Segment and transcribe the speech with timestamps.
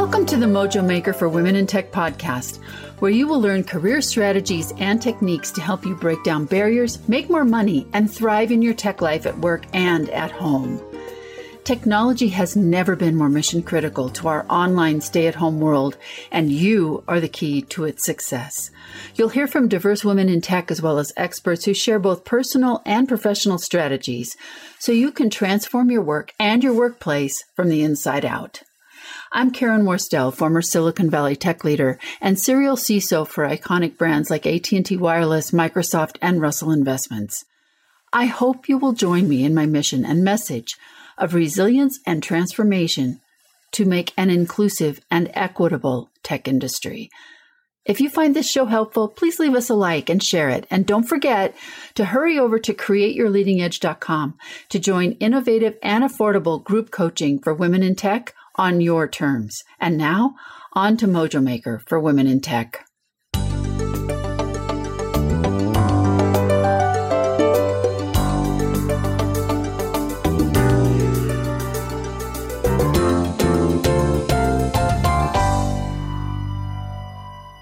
[0.00, 2.62] Welcome to the Mojo Maker for Women in Tech podcast,
[3.00, 7.28] where you will learn career strategies and techniques to help you break down barriers, make
[7.28, 10.80] more money, and thrive in your tech life at work and at home.
[11.64, 15.96] Technology has never been more mission critical to our online stay at home world,
[16.30, 18.70] and you are the key to its success.
[19.16, 22.82] You'll hear from diverse women in tech as well as experts who share both personal
[22.86, 24.36] and professional strategies
[24.78, 28.62] so you can transform your work and your workplace from the inside out.
[29.30, 34.46] I'm Karen Morstel, former Silicon Valley tech leader and serial CISO for iconic brands like
[34.46, 37.44] AT&T Wireless, Microsoft, and Russell Investments.
[38.10, 40.76] I hope you will join me in my mission and message
[41.18, 43.20] of resilience and transformation
[43.72, 47.10] to make an inclusive and equitable tech industry.
[47.84, 50.66] If you find this show helpful, please leave us a like and share it.
[50.70, 51.54] And don't forget
[51.96, 54.38] to hurry over to createyourleadingedge.com
[54.70, 59.62] to join innovative and affordable group coaching for women in tech on your terms.
[59.78, 60.34] And now,
[60.74, 62.84] on to Mojo Maker for Women in Tech.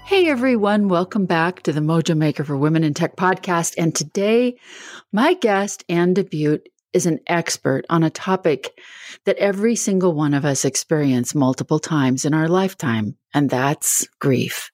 [0.05, 3.75] Hey everyone, welcome back to the Mojo Maker for Women in Tech podcast.
[3.77, 4.57] And today,
[5.13, 6.59] my guest Anne debut
[6.93, 8.79] is an expert on a topic
[9.25, 14.71] that every single one of us experience multiple times in our lifetime, and that's grief.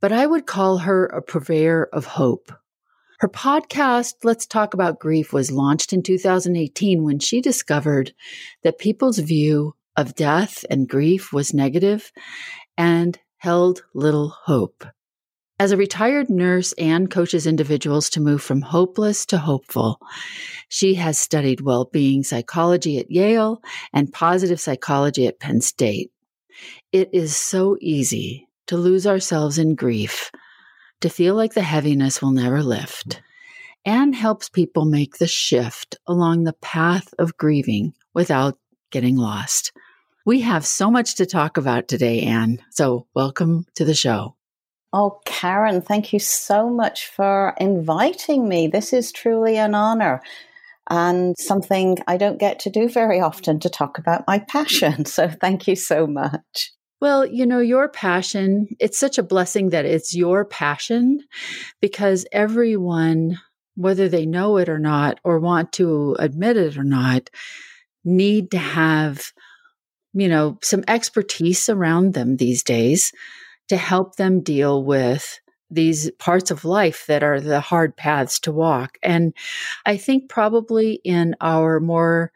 [0.00, 2.52] But I would call her a purveyor of hope.
[3.20, 8.12] Her podcast, Let's Talk About Grief, was launched in 2018 when she discovered
[8.62, 12.12] that people's view of death and grief was negative
[12.76, 14.84] and held little hope.
[15.58, 19.98] As a retired nurse, Anne coaches individuals to move from hopeless to hopeful.
[20.68, 26.12] She has studied well being psychology at Yale and positive psychology at Penn State.
[26.92, 30.30] It is so easy to lose ourselves in grief,
[31.00, 33.22] to feel like the heaviness will never lift.
[33.86, 38.58] Anne helps people make the shift along the path of grieving without
[38.90, 39.72] getting lost.
[40.26, 42.58] We have so much to talk about today, Anne.
[42.70, 44.35] So, welcome to the show.
[44.98, 48.66] Oh, Karen, thank you so much for inviting me.
[48.66, 50.22] This is truly an honor
[50.88, 55.04] and something I don't get to do very often to talk about my passion.
[55.06, 56.72] So thank you so much.
[56.98, 61.20] Well, you know, your passion, it's such a blessing that it's your passion
[61.82, 63.38] because everyone,
[63.74, 67.28] whether they know it or not, or want to admit it or not,
[68.02, 69.30] need to have,
[70.14, 73.12] you know, some expertise around them these days
[73.68, 75.40] to help them deal with
[75.70, 78.98] these parts of life that are the hard paths to walk.
[79.02, 79.34] And
[79.84, 82.32] I think probably in our more,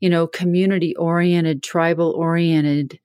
[0.00, 2.98] you know, community oriented, tribal oriented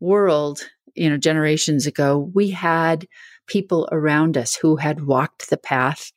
[0.00, 3.08] world, you know, generations ago, we had
[3.46, 6.12] people around us who had walked the path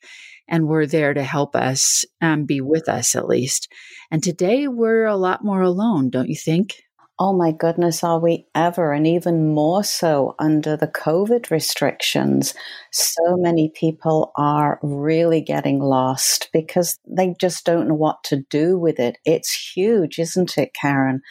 [0.48, 3.72] and were there to help us um, be with us at least.
[4.10, 6.85] And today we're a lot more alone, don't you think?
[7.18, 8.92] Oh my goodness, are we ever?
[8.92, 12.52] And even more so under the COVID restrictions.
[12.92, 18.78] So many people are really getting lost because they just don't know what to do
[18.78, 19.16] with it.
[19.24, 21.22] It's huge, isn't it, Karen?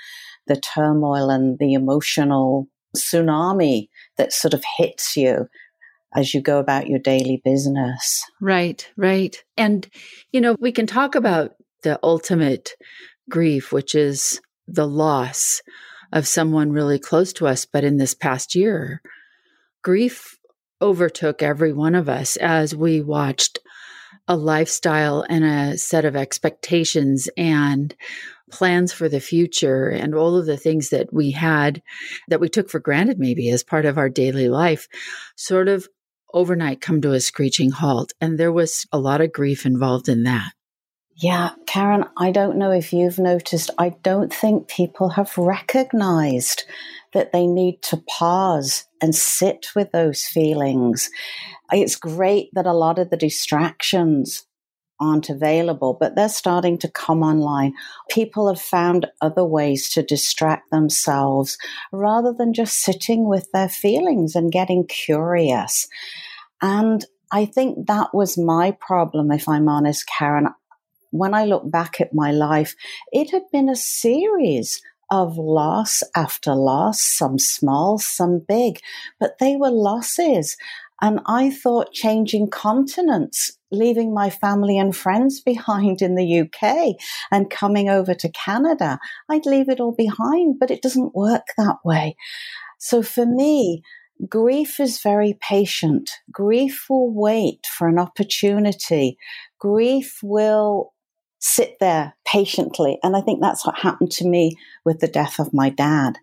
[0.47, 5.47] The turmoil and the emotional tsunami that sort of hits you
[6.16, 8.24] as you go about your daily business.
[8.41, 9.38] Right, right.
[9.57, 9.88] And,
[10.31, 12.72] you know, we can talk about the ultimate
[13.29, 15.62] grief, which is the loss
[16.12, 17.66] of someone really close to us.
[17.66, 19.02] But in this past year,
[19.84, 20.38] grief
[20.81, 23.59] overtook every one of us as we watched
[24.28, 27.96] a lifestyle and a set of expectations and
[28.52, 31.81] plans for the future and all of the things that we had
[32.28, 34.88] that we took for granted maybe as part of our daily life
[35.36, 35.88] sort of
[36.34, 40.24] overnight come to a screeching halt and there was a lot of grief involved in
[40.24, 40.52] that
[41.18, 46.66] yeah, Karen, I don't know if you've noticed, I don't think people have recognized
[47.13, 51.10] that they need to pause and sit with those feelings.
[51.72, 54.45] It's great that a lot of the distractions
[55.00, 57.74] aren't available, but they're starting to come online.
[58.10, 61.57] People have found other ways to distract themselves
[61.94, 65.88] rather than just sitting with their feelings and getting curious.
[66.62, 70.50] And I think that was my problem, if I'm honest, Karen
[71.17, 72.75] when I look back at my life,
[73.12, 74.81] it had been a series
[75.12, 78.79] of loss after loss, some small, some big,
[79.19, 80.57] but they were losses.
[81.01, 86.95] And I thought changing continents, leaving my family and friends behind in the UK
[87.31, 91.77] and coming over to Canada, I'd leave it all behind, but it doesn't work that
[91.83, 92.15] way.
[92.79, 93.83] So for me,
[94.29, 96.09] grief is very patient.
[96.31, 99.17] Grief will wait for an opportunity.
[99.59, 100.94] Grief will
[101.45, 102.97] sit there patiently.
[103.03, 106.18] And I think that's what happened to me with the death of my dad.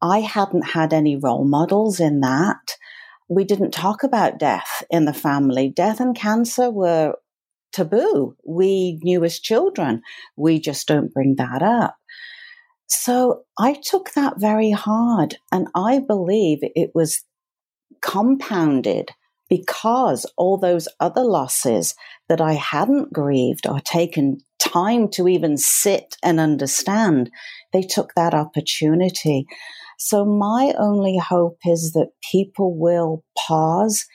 [0.00, 2.76] I hadn't had any role models in that.
[3.28, 5.68] We didn't talk about death in the family.
[5.68, 7.14] Death and cancer were
[7.72, 8.36] taboo.
[8.46, 10.02] We knew as children.
[10.36, 11.96] We just don't bring that up.
[12.88, 15.38] So I took that very hard.
[15.50, 17.24] And I believe it was
[18.00, 19.10] compounded
[19.48, 21.94] because all those other losses
[22.28, 27.30] that I hadn't grieved or taken time to even sit and understand,
[27.72, 29.46] they took that opportunity.
[29.98, 34.06] So my only hope is that people will pause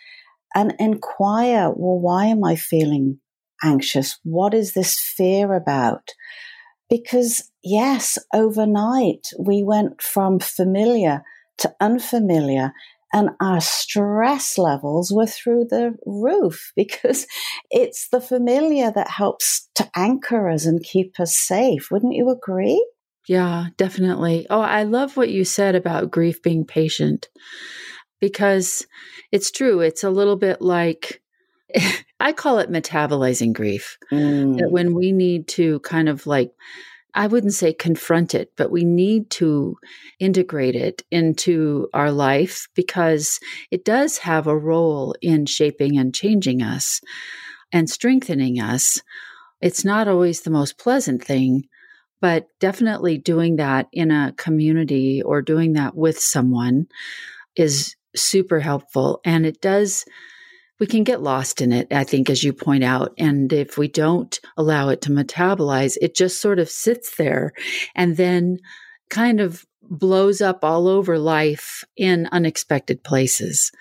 [0.56, 3.20] and inquire, well, why am I feeling
[3.64, 4.20] anxious?
[4.24, 6.10] What is this fear about?
[6.90, 11.24] Because yes, overnight we went from familiar
[11.60, 12.72] to unfamiliar
[13.14, 17.28] and our stress levels were through the roof because
[17.70, 21.90] it's the familiar that helps to anchor us and keep us safe.
[21.92, 22.86] Wouldn't you agree?
[23.28, 24.48] Yeah, definitely.
[24.50, 27.28] Oh, I love what you said about grief being patient
[28.22, 28.88] because
[29.32, 29.82] it's true.
[29.82, 31.22] It's a little bit like
[32.20, 33.98] I call it metabolizing grief.
[34.12, 34.58] Mm.
[34.58, 36.52] That when we need to kind of like
[37.18, 39.76] I wouldn't say confront it, but we need to
[40.20, 43.40] integrate it into our life because
[43.72, 47.02] it does have a role in shaping and changing us
[47.74, 49.02] and strengthening us.
[49.62, 51.64] It's not always the most pleasant thing,
[52.22, 56.86] but definitely doing that in a community or doing that with someone
[57.56, 59.22] is super helpful.
[59.26, 60.06] And it does
[60.80, 63.14] we can get lost in it, I think, as you point out.
[63.18, 67.54] And if we don't allow it to metabolize, it just sort of sits there
[67.96, 68.60] and then
[69.10, 73.72] kind of blows up all over life in unexpected places.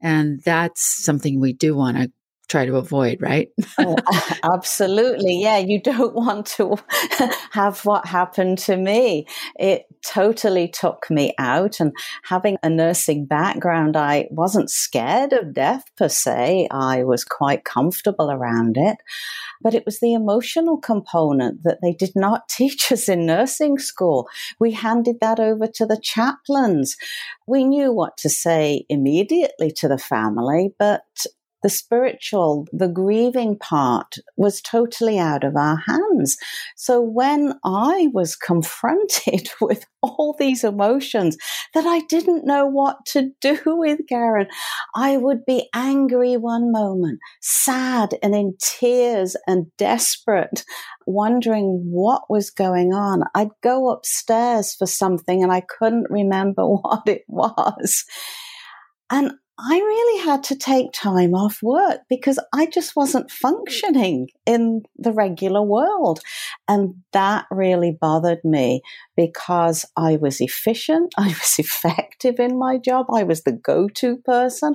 [0.00, 2.10] And that's something we do want to
[2.48, 3.48] try to avoid, right?
[3.78, 3.96] oh,
[4.42, 5.40] absolutely.
[5.40, 6.76] Yeah, you don't want to
[7.52, 9.26] have what happened to me.
[9.56, 11.80] It totally took me out.
[11.80, 11.92] And
[12.24, 16.68] having a nursing background, I wasn't scared of death per se.
[16.70, 18.98] I was quite comfortable around it.
[19.62, 24.28] But it was the emotional component that they did not teach us in nursing school.
[24.58, 26.96] We handed that over to the chaplains.
[27.46, 31.02] We knew what to say immediately to the family, but
[31.62, 36.36] the spiritual, the grieving part was totally out of our hands.
[36.76, 41.36] So when I was confronted with all these emotions
[41.74, 44.48] that I didn't know what to do with, Karen,
[44.94, 50.64] I would be angry one moment, sad and in tears and desperate,
[51.06, 53.22] wondering what was going on.
[53.34, 58.04] I'd go upstairs for something and I couldn't remember what it was.
[59.10, 64.82] And I really had to take time off work because I just wasn't functioning in
[64.96, 66.20] the regular world.
[66.68, 68.82] And that really bothered me
[69.16, 74.16] because I was efficient, I was effective in my job, I was the go to
[74.18, 74.74] person.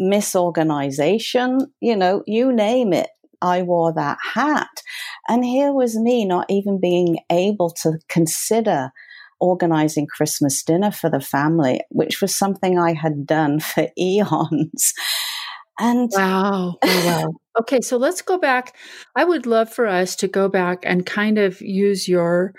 [0.00, 3.10] Misorganization, you know, you name it.
[3.42, 4.82] I wore that hat.
[5.28, 8.92] And here was me not even being able to consider
[9.40, 14.92] organizing Christmas dinner for the family, which was something I had done for eons.
[15.78, 16.76] And wow.
[16.82, 17.32] Oh, wow.
[17.60, 18.76] okay, so let's go back.
[19.16, 22.54] I would love for us to go back and kind of use your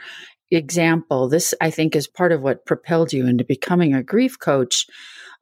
[0.50, 1.30] example.
[1.30, 4.88] This, I think, is part of what propelled you into becoming a grief coach,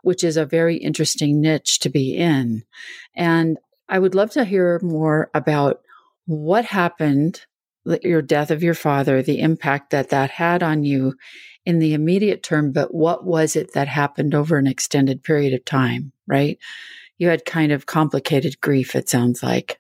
[0.03, 2.63] which is a very interesting niche to be in.
[3.15, 5.81] And I would love to hear more about
[6.25, 7.46] what happened
[8.04, 11.16] your death of your father, the impact that that had on you
[11.66, 15.66] in the immediate term, but what was it that happened over an extended period of
[15.66, 16.58] time, right?
[17.18, 19.80] You had kind of complicated grief, it sounds like.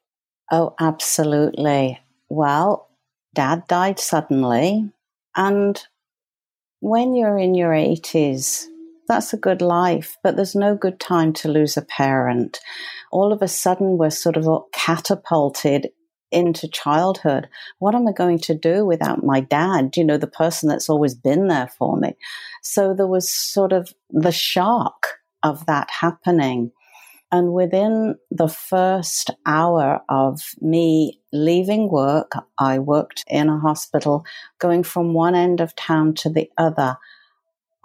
[0.51, 1.99] Oh, absolutely.
[2.27, 2.89] Well,
[3.33, 4.91] dad died suddenly.
[5.35, 5.81] And
[6.79, 8.65] when you're in your 80s,
[9.07, 12.59] that's a good life, but there's no good time to lose a parent.
[13.11, 15.89] All of a sudden, we're sort of catapulted
[16.31, 17.47] into childhood.
[17.79, 19.95] What am I going to do without my dad?
[19.97, 22.15] You know, the person that's always been there for me.
[22.61, 25.07] So there was sort of the shock
[25.43, 26.71] of that happening.
[27.31, 34.25] And within the first hour of me leaving work, I worked in a hospital,
[34.57, 36.97] going from one end of town to the other.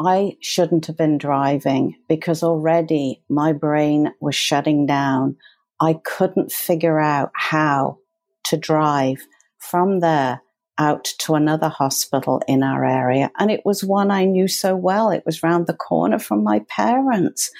[0.00, 5.36] I shouldn't have been driving because already my brain was shutting down.
[5.80, 7.98] I couldn't figure out how
[8.46, 9.26] to drive
[9.58, 10.42] from there
[10.78, 13.30] out to another hospital in our area.
[13.38, 15.10] And it was one I knew so well.
[15.10, 17.50] It was round the corner from my parents.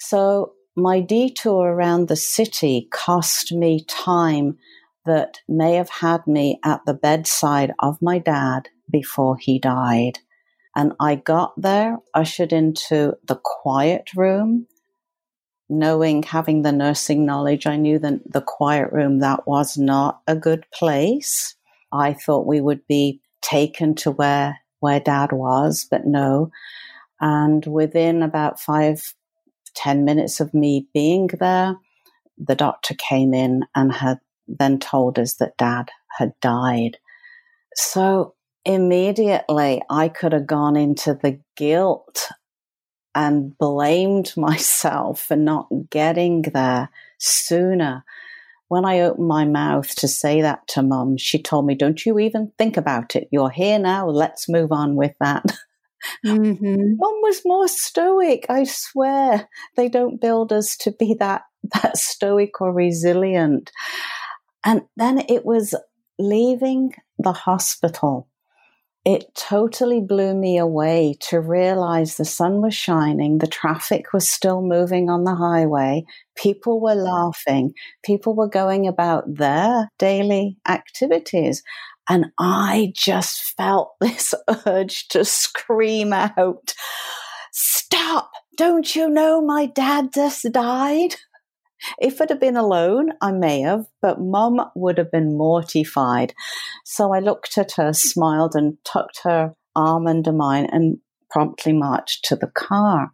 [0.00, 4.56] So my detour around the city cost me time
[5.04, 10.18] that may have had me at the bedside of my dad before he died.
[10.74, 14.66] And I got there, ushered into the quiet room,
[15.72, 20.36] knowing, having the nursing knowledge, I knew that the quiet room, that was not a
[20.36, 21.56] good place.
[21.92, 26.50] I thought we would be taken to where, where dad was, but no.
[27.20, 29.14] And within about five,
[29.74, 31.76] ten minutes of me being there,
[32.38, 36.98] the doctor came in and had then told us that dad had died.
[37.74, 42.28] So immediately I could have gone into the guilt
[43.14, 48.04] and blamed myself for not getting there sooner.
[48.68, 52.18] When I opened my mouth to say that to mum, she told me, Don't you
[52.18, 53.28] even think about it.
[53.30, 54.08] You're here now.
[54.08, 55.44] Let's move on with that.
[56.26, 56.96] Mm-hmm.
[56.96, 59.48] Mum was more stoic, I swear.
[59.76, 61.42] They don't build us to be that,
[61.74, 63.70] that stoic or resilient.
[64.64, 65.74] And then it was
[66.18, 68.28] leaving the hospital
[69.04, 74.62] it totally blew me away to realize the sun was shining, the traffic was still
[74.62, 76.04] moving on the highway,
[76.36, 81.62] people were laughing, people were going about their daily activities.
[82.08, 84.34] And I just felt this
[84.66, 86.74] urge to scream out,
[87.52, 88.30] Stop!
[88.56, 91.16] Don't you know my dad just died?
[91.98, 96.34] If it had been alone, I may have, but mum would have been mortified.
[96.84, 100.98] So I looked at her, smiled, and tucked her arm under mine and
[101.30, 103.12] promptly marched to the car.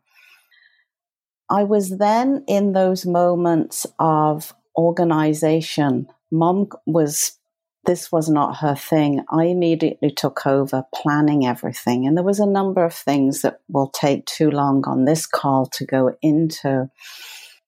[1.50, 6.08] I was then in those moments of organization.
[6.30, 7.38] Mum was,
[7.86, 9.24] this was not her thing.
[9.30, 12.06] I immediately took over planning everything.
[12.06, 15.66] And there was a number of things that will take too long on this call
[15.66, 16.90] to go into.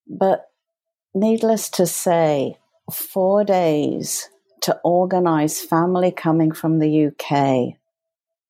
[0.07, 0.50] But
[1.15, 2.57] needless to say,
[2.91, 4.29] four days
[4.63, 7.79] to organize family coming from the UK,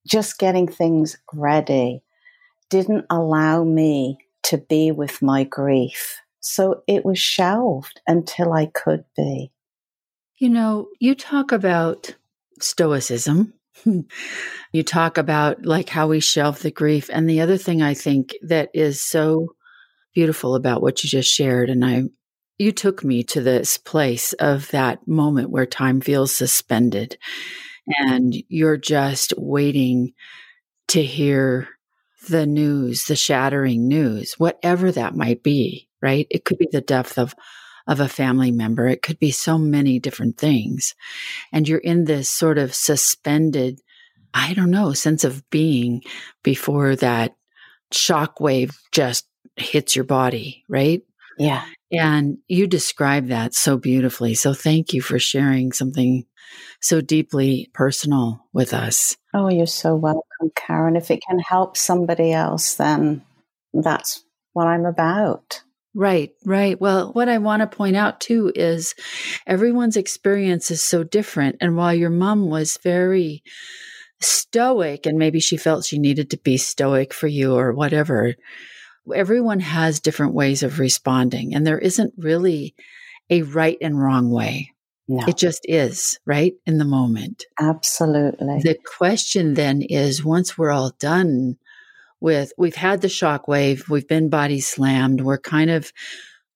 [0.07, 2.03] just getting things ready,
[2.69, 6.21] didn't allow me to be with my grief.
[6.41, 9.53] So it was shelved until I could be.
[10.39, 12.15] You know, you talk about
[12.61, 13.53] stoicism.
[14.73, 17.11] you talk about like how we shelve the grief.
[17.13, 19.49] And the other thing I think that is so
[20.15, 22.05] beautiful about what you just shared, and I
[22.61, 27.17] you took me to this place of that moment where time feels suspended
[27.87, 30.13] and you're just waiting
[30.89, 31.69] to hear
[32.29, 36.27] the news, the shattering news, whatever that might be, right?
[36.31, 37.35] It could be the death of
[37.87, 38.87] of a family member.
[38.87, 40.95] It could be so many different things.
[41.53, 43.81] And you're in this sort of suspended,
[44.35, 46.03] I don't know, sense of being
[46.45, 47.35] before that
[47.91, 49.27] shock wave just
[49.57, 51.03] hits your body, right?
[51.39, 51.65] Yeah.
[51.93, 54.35] And you describe that so beautifully.
[54.35, 56.25] So thank you for sharing something
[56.81, 59.17] so deeply personal with us.
[59.35, 60.97] Oh, you're so welcome, Karen.
[60.97, 63.23] If it can help somebody else, then
[63.73, 65.63] that's what I'm about.
[65.95, 66.81] Right, right.
[66.81, 68.95] Well, what I want to point out too is
[69.47, 71.57] everyone's experience is so different.
[71.61, 73.43] And while your mom was very
[74.21, 78.35] stoic and maybe she felt she needed to be stoic for you or whatever,
[79.11, 82.75] everyone has different ways of responding, and there isn't really
[83.29, 84.73] a right and wrong way.
[85.09, 85.25] No.
[85.27, 86.55] It just is, right?
[86.67, 87.45] In the moment.
[87.59, 88.61] Absolutely.
[88.63, 91.57] The question then is once we're all done
[92.21, 95.93] with, we've had the shock wave, we've been body slammed, we're kind of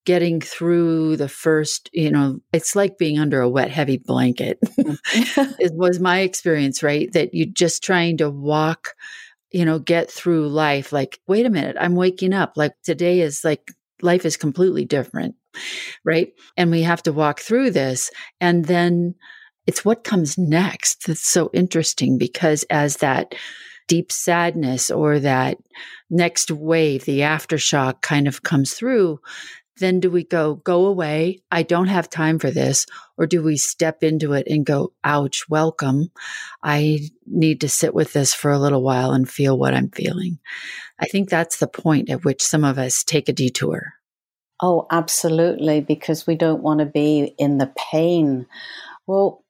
[0.04, 5.52] getting through the first, you know, it's like being under a wet, heavy blanket, mm-hmm.
[5.58, 7.11] it was my experience, right?
[7.12, 8.90] That you're just trying to walk
[9.54, 12.54] you know, get through life like, wait a minute, I'm waking up.
[12.56, 13.70] Like today is like,
[14.02, 15.37] life is completely different.
[16.04, 16.32] Right.
[16.56, 18.11] And we have to walk through this.
[18.40, 19.14] And then
[19.68, 23.37] it's what comes next that's so interesting because as that
[23.87, 25.58] deep sadness or that
[26.11, 29.20] next wave, the aftershock kind of comes through,
[29.78, 31.43] then do we go, go away?
[31.50, 32.87] I don't have time for this.
[33.16, 36.11] Or do we step into it and go, ouch, welcome.
[36.62, 40.38] I need to sit with this for a little while and feel what I'm feeling.
[40.99, 43.95] I think that's the point at which some of us take a detour.
[44.62, 48.47] Oh, absolutely, because we don't want to be in the pain.
[49.07, 49.45] Well,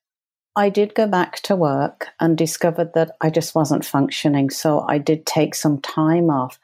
[0.56, 4.50] I did go back to work and discovered that I just wasn't functioning.
[4.50, 6.58] So I did take some time off.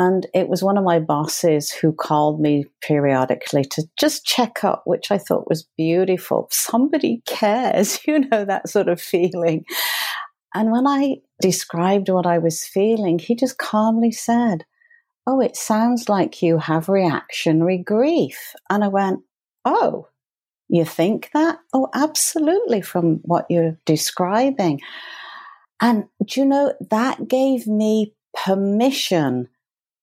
[0.00, 4.84] And it was one of my bosses who called me periodically to just check up,
[4.86, 6.48] which I thought was beautiful.
[6.50, 9.66] Somebody cares, you know, that sort of feeling.
[10.54, 14.64] And when I described what I was feeling, he just calmly said,
[15.26, 18.54] Oh, it sounds like you have reactionary grief.
[18.70, 19.20] And I went,
[19.66, 20.08] Oh,
[20.70, 21.58] you think that?
[21.74, 24.80] Oh, absolutely, from what you're describing.
[25.78, 28.14] And do you know, that gave me
[28.46, 29.50] permission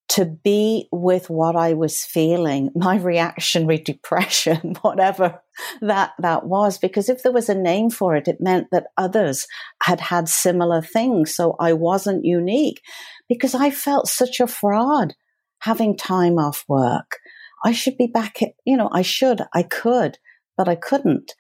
[0.10, 5.42] to be with what I was feeling, my reactionary depression, whatever
[5.82, 6.78] that, that was.
[6.78, 9.48] Because if there was a name for it, it meant that others
[9.84, 11.36] had had similar things.
[11.36, 12.82] So I wasn't unique
[13.28, 15.14] because I felt such a fraud
[15.60, 17.18] having time off work.
[17.66, 20.20] I should be back at, you know, I should, I could,
[20.56, 21.34] but I couldn't.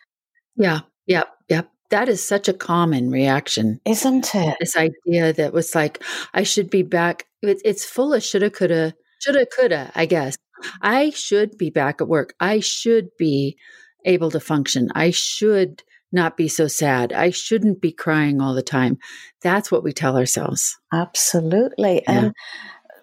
[0.55, 0.81] Yeah.
[1.05, 1.27] Yep.
[1.47, 4.57] Yep that is such a common reaction, isn't it?
[4.59, 7.26] This idea that was like, I should be back.
[7.41, 10.37] It, it's full of shoulda, coulda, shoulda, coulda, I guess.
[10.81, 12.33] I should be back at work.
[12.39, 13.57] I should be
[14.05, 14.89] able to function.
[14.95, 17.13] I should not be so sad.
[17.13, 18.97] I shouldn't be crying all the time.
[19.41, 20.77] That's what we tell ourselves.
[20.93, 22.03] Absolutely.
[22.07, 22.11] Yeah.
[22.11, 22.33] And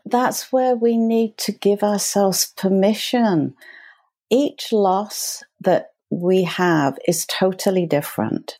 [0.06, 3.54] that's where we need to give ourselves permission.
[4.30, 8.58] Each loss that we have is totally different.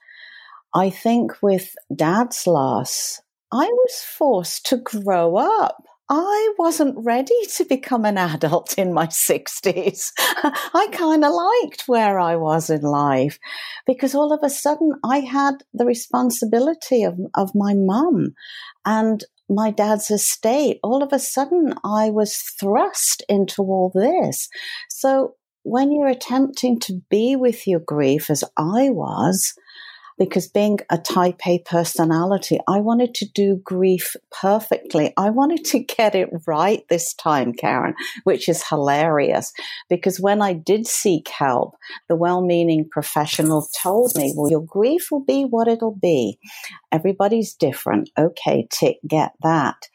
[0.75, 3.21] I think with dad's loss,
[3.55, 5.85] I was forced to grow up.
[6.11, 10.11] I wasn't ready to become an adult in my 60s.
[10.19, 13.39] I kind of liked where I was in life
[13.87, 18.35] because all of a sudden I had the responsibility of, of my mum
[18.85, 20.81] and my dad's estate.
[20.83, 24.49] All of a sudden I was thrust into all this.
[24.91, 29.55] So when you're attempting to be with your grief, as I was,
[30.19, 35.13] because being a type A personality, I wanted to do grief perfectly.
[35.17, 37.95] I wanted to get it right this time, Karen,
[38.25, 39.53] which is hilarious
[39.89, 41.77] because when I did seek help,
[42.09, 46.39] the well meaning professional told me, well, your grief will be what it'll be.
[46.93, 48.11] Everybody's different.
[48.19, 49.89] Okay, tick, get that.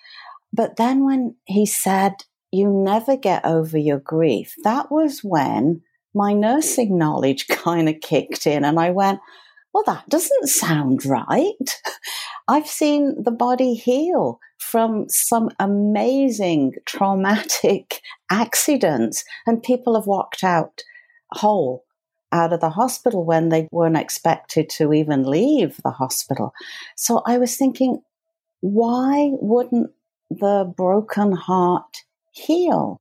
[0.51, 2.13] But then when he said,
[2.51, 5.81] you never get over your grief, that was when
[6.13, 9.19] my nursing knowledge kind of kicked in and I went,
[9.73, 11.81] well, that doesn't sound right.
[12.47, 18.01] I've seen the body heal from some amazing traumatic
[18.31, 20.83] accidents, and people have walked out
[21.31, 21.85] whole
[22.31, 26.53] out of the hospital when they weren't expected to even leave the hospital.
[26.95, 28.01] So I was thinking,
[28.61, 29.91] why wouldn't
[30.29, 32.97] the broken heart heal?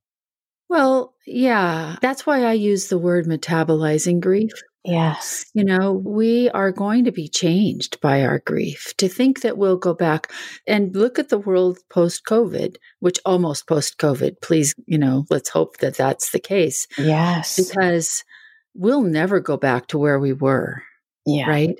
[0.67, 4.51] Well, yeah, that's why I use the word metabolizing grief.
[4.85, 5.45] Yes.
[5.53, 8.93] You know, we are going to be changed by our grief.
[8.97, 10.31] To think that we'll go back
[10.65, 15.49] and look at the world post COVID, which almost post COVID, please, you know, let's
[15.49, 16.87] hope that that's the case.
[16.97, 17.57] Yes.
[17.57, 18.23] Because
[18.73, 20.81] we'll never go back to where we were.
[21.25, 21.49] Yeah.
[21.49, 21.79] Right.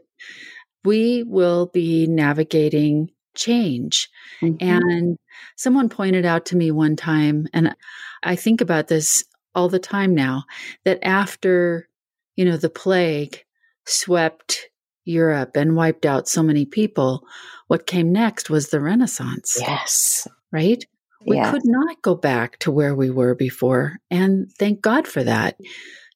[0.84, 4.10] We will be navigating change.
[4.42, 4.68] Mm-hmm.
[4.68, 5.18] And
[5.56, 7.76] someone pointed out to me one time, and
[8.24, 9.24] I think about this
[9.56, 10.44] all the time now,
[10.86, 11.89] that after
[12.40, 13.44] you know, the plague
[13.86, 14.70] swept
[15.04, 17.28] Europe and wiped out so many people.
[17.68, 19.58] What came next was the Renaissance.
[19.60, 20.26] Yes.
[20.50, 20.82] Right?
[21.28, 21.52] We yeah.
[21.52, 23.98] could not go back to where we were before.
[24.10, 25.58] And thank God for that.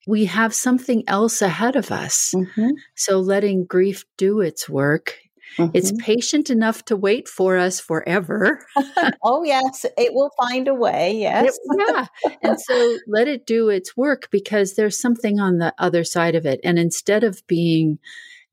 [0.08, 2.32] We have something else ahead of us.
[2.34, 2.70] Mm-hmm.
[2.96, 5.18] So letting grief do its work
[5.58, 5.72] Mm-hmm.
[5.74, 8.66] It's patient enough to wait for us forever.
[9.24, 11.18] oh, yes, it will find a way.
[11.18, 11.58] Yes.
[11.78, 12.08] yeah.
[12.42, 16.46] And so let it do its work because there's something on the other side of
[16.46, 16.60] it.
[16.64, 18.00] And instead of being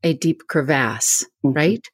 [0.02, 1.56] a deep crevasse, mm-hmm.
[1.56, 1.88] right,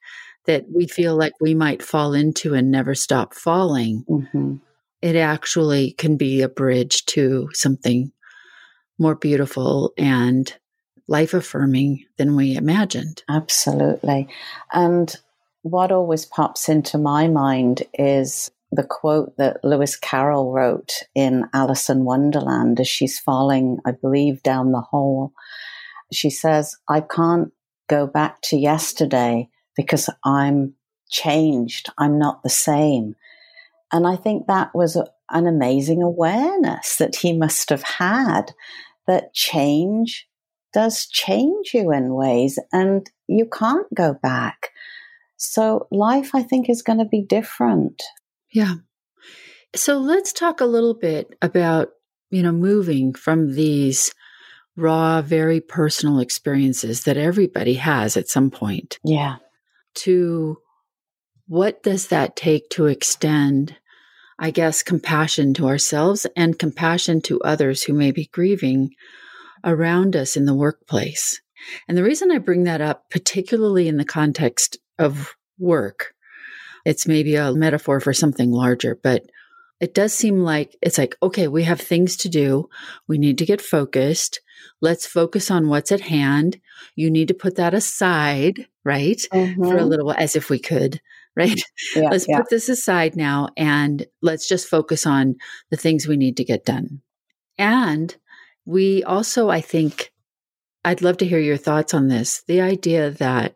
[0.45, 4.55] that we feel like we might fall into and never stop falling, mm-hmm.
[5.01, 8.11] it actually can be a bridge to something
[8.97, 10.53] more beautiful and
[11.07, 13.23] life affirming than we imagined.
[13.29, 14.27] Absolutely.
[14.71, 15.15] And
[15.61, 21.89] what always pops into my mind is the quote that Lewis Carroll wrote in Alice
[21.89, 25.31] in Wonderland as she's falling, I believe, down the hole.
[26.11, 27.51] She says, I can't
[27.87, 30.73] go back to yesterday because I'm
[31.09, 31.89] changed.
[31.97, 33.15] I'm not the same.
[33.91, 38.51] And I think that was a, an amazing awareness that he must have had
[39.07, 40.26] that change
[40.77, 44.69] does change you in ways and you can't go back.
[45.35, 48.03] So life, I think, is going to be different.
[48.53, 48.75] Yeah.
[49.75, 51.89] So let's talk a little bit about,
[52.29, 54.13] you know, moving from these
[54.75, 58.99] raw, very personal experiences that everybody has at some point.
[59.03, 59.37] Yeah.
[59.95, 60.59] To
[61.47, 63.75] what does that take to extend
[64.39, 68.91] I guess, compassion to ourselves and compassion to others who may be grieving
[69.67, 71.41] around us in the workplace.
[71.87, 76.13] And the reason I bring that up, particularly in the context of work,
[76.85, 79.23] it's maybe a metaphor for something larger, but
[79.79, 82.69] it does seem like it's like, okay, we have things to do.
[83.07, 84.41] We need to get focused.
[84.81, 86.59] Let's focus on what's at hand.
[86.95, 89.17] You need to put that aside, right?
[89.31, 89.63] Mm-hmm.
[89.63, 89.89] For a mm-hmm.
[89.89, 91.01] little while, as if we could,
[91.35, 91.61] right?
[91.95, 92.37] Yeah, let's yeah.
[92.37, 95.35] put this aside now and let's just focus on
[95.69, 97.01] the things we need to get done.
[97.59, 98.15] And
[98.67, 100.11] we also, I think,
[100.83, 103.55] I'd love to hear your thoughts on this the idea that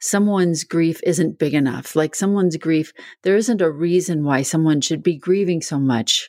[0.00, 1.94] someone's grief isn't big enough.
[1.94, 2.92] Like someone's grief,
[3.22, 6.28] there isn't a reason why someone should be grieving so much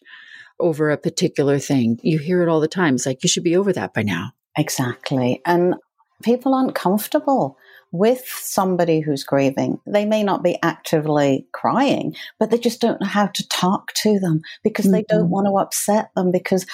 [0.59, 1.97] over a particular thing.
[2.03, 2.95] You hear it all the time.
[2.95, 4.33] It's like, you should be over that by now.
[4.57, 5.41] Exactly.
[5.45, 5.75] And
[6.23, 7.57] people aren't comfortable
[7.93, 9.79] with somebody who's grieving.
[9.86, 14.19] They may not be actively crying, but they just don't know how to talk to
[14.19, 14.95] them because mm-hmm.
[14.95, 15.29] they don't mm-hmm.
[15.29, 16.65] want to upset them because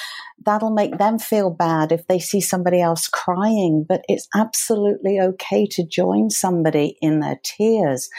[0.46, 3.86] that'll make them feel bad if they see somebody else crying.
[3.88, 8.10] But it's absolutely okay to join somebody in their tears.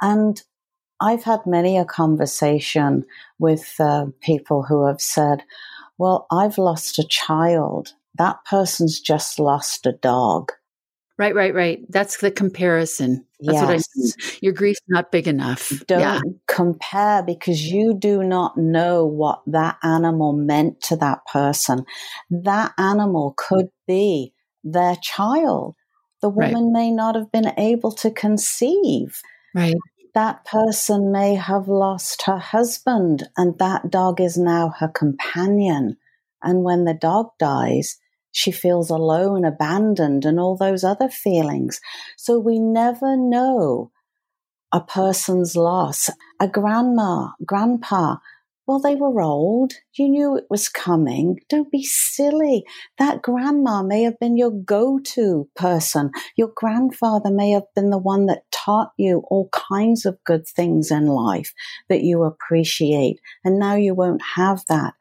[0.00, 0.40] And
[1.00, 3.04] I've had many a conversation
[3.40, 5.42] with uh, people who have said,
[5.98, 7.94] Well, I've lost a child.
[8.16, 10.52] That person's just lost a dog.
[11.18, 11.80] Right, right, right.
[11.88, 13.26] That's the comparison.
[13.40, 13.64] That's yes.
[13.64, 14.12] what I mean.
[14.40, 15.72] Your grief's not big enough.
[15.88, 16.20] Don't yeah.
[16.46, 21.84] compare because you do not know what that animal meant to that person.
[22.30, 25.74] That animal could be their child.
[26.22, 26.82] The woman right.
[26.82, 29.20] may not have been able to conceive.
[29.54, 29.74] Right.
[30.14, 35.96] That person may have lost her husband, and that dog is now her companion.
[36.42, 37.98] And when the dog dies,
[38.38, 41.80] she feels alone, abandoned, and all those other feelings.
[42.16, 43.90] So we never know
[44.72, 46.08] a person's loss.
[46.38, 48.18] A grandma, grandpa,
[48.68, 49.72] well, they were old.
[49.94, 51.40] You knew it was coming.
[51.48, 52.64] Don't be silly.
[52.98, 56.10] That grandma may have been your go to person.
[56.36, 60.90] Your grandfather may have been the one that taught you all kinds of good things
[60.90, 61.54] in life
[61.88, 63.20] that you appreciate.
[63.42, 64.92] And now you won't have that.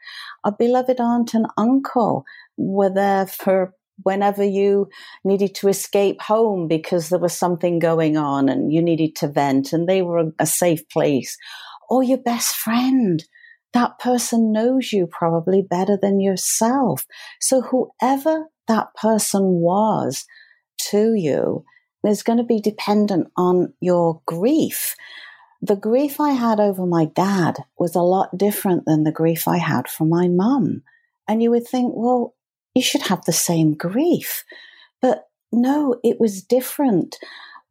[0.45, 2.23] A beloved aunt and uncle
[2.57, 4.89] were there for whenever you
[5.23, 9.73] needed to escape home because there was something going on and you needed to vent
[9.73, 11.37] and they were a safe place.
[11.89, 13.23] Or your best friend.
[13.73, 17.05] That person knows you probably better than yourself.
[17.39, 20.25] So whoever that person was
[20.89, 21.63] to you
[22.05, 24.95] is going to be dependent on your grief.
[25.61, 29.57] The grief I had over my dad was a lot different than the grief I
[29.57, 30.83] had for my mum.
[31.27, 32.35] And you would think, well,
[32.77, 34.45] you should have the same grief.
[35.01, 37.17] But no, it was different.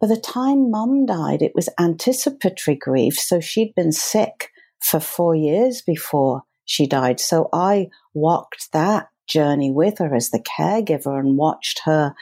[0.00, 3.14] By the time mum died, it was anticipatory grief.
[3.14, 7.20] So she'd been sick for four years before she died.
[7.20, 12.12] So I walked that journey with her as the caregiver and watched her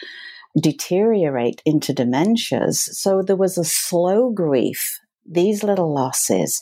[0.60, 2.76] deteriorate into dementias.
[2.76, 6.60] So there was a slow grief, these little losses.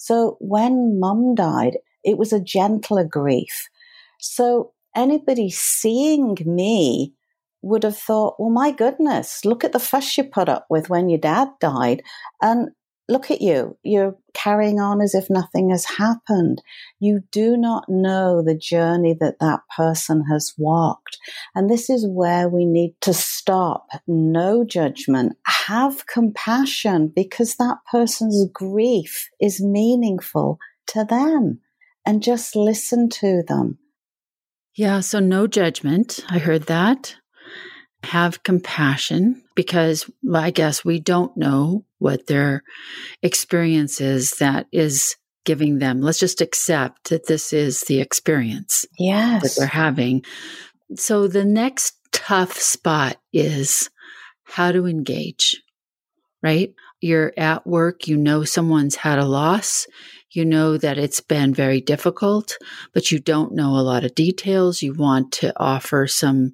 [0.00, 3.68] So when mum died, it was a gentler grief.
[4.18, 7.14] So anybody seeing me
[7.62, 11.08] would have thought, well, my goodness, look at the fuss you put up with when
[11.08, 12.02] your dad died.
[12.40, 12.70] And
[13.10, 13.76] look at you.
[13.82, 16.62] You're carrying on as if nothing has happened.
[17.00, 21.18] You do not know the journey that that person has walked.
[21.54, 23.88] And this is where we need to stop.
[24.06, 25.36] No judgment.
[25.44, 31.60] Have compassion because that person's grief is meaningful to them
[32.06, 33.78] and just listen to them.
[34.80, 36.20] Yeah, so no judgment.
[36.30, 37.14] I heard that.
[38.02, 42.62] Have compassion because I guess we don't know what their
[43.22, 46.00] experience is that is giving them.
[46.00, 49.42] Let's just accept that this is the experience yes.
[49.42, 50.24] that they're having.
[50.96, 53.90] So the next tough spot is
[54.44, 55.62] how to engage,
[56.42, 56.72] right?
[57.02, 59.86] You're at work, you know someone's had a loss,
[60.32, 62.56] you know that it's been very difficult,
[62.92, 64.82] but you don't know a lot of details.
[64.82, 66.52] You want to offer some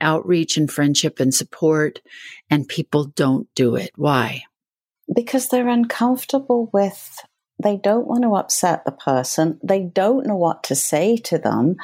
[0.00, 2.00] outreach and friendship and support,
[2.50, 3.90] and people don't do it.
[3.96, 4.42] Why?
[5.14, 7.24] Because they're uncomfortable with,
[7.62, 11.76] they don't want to upset the person, they don't know what to say to them,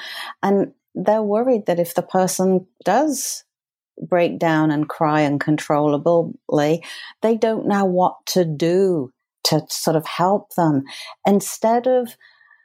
[0.42, 3.44] and they're worried that if the person does
[4.00, 6.84] break down and cry uncontrollably,
[7.22, 9.12] they don't know what to do
[9.44, 10.84] to sort of help them
[11.26, 12.16] instead of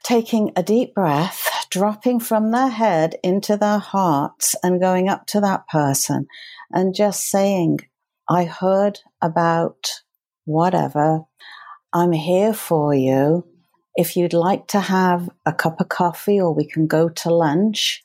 [0.03, 5.41] taking a deep breath, dropping from their head into their hearts and going up to
[5.41, 6.27] that person
[6.71, 7.79] and just saying,
[8.29, 9.89] I heard about
[10.45, 11.21] whatever.
[11.93, 13.45] I'm here for you.
[13.95, 18.03] If you'd like to have a cup of coffee or we can go to lunch,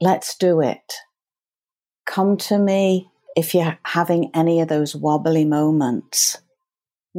[0.00, 0.94] let's do it.
[2.06, 6.38] Come to me if you're having any of those wobbly moments.